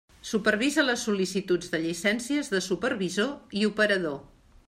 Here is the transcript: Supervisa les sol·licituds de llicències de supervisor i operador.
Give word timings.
Supervisa 0.27 0.85
les 0.85 1.03
sol·licituds 1.07 1.69
de 1.75 1.81
llicències 1.83 2.51
de 2.55 2.63
supervisor 2.69 3.59
i 3.61 3.69
operador. 3.75 4.19